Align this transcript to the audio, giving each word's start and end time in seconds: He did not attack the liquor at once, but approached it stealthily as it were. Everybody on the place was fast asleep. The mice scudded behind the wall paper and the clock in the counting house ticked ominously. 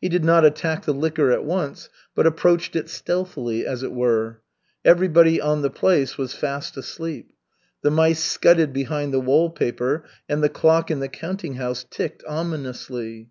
He 0.00 0.08
did 0.08 0.22
not 0.24 0.44
attack 0.44 0.84
the 0.84 0.94
liquor 0.94 1.32
at 1.32 1.42
once, 1.44 1.88
but 2.14 2.28
approached 2.28 2.76
it 2.76 2.88
stealthily 2.88 3.66
as 3.66 3.82
it 3.82 3.90
were. 3.90 4.40
Everybody 4.84 5.40
on 5.40 5.62
the 5.62 5.68
place 5.70 6.16
was 6.16 6.32
fast 6.32 6.76
asleep. 6.76 7.32
The 7.82 7.90
mice 7.90 8.22
scudded 8.22 8.72
behind 8.72 9.12
the 9.12 9.18
wall 9.18 9.50
paper 9.50 10.04
and 10.28 10.44
the 10.44 10.48
clock 10.48 10.92
in 10.92 11.00
the 11.00 11.08
counting 11.08 11.54
house 11.54 11.84
ticked 11.90 12.22
ominously. 12.28 13.30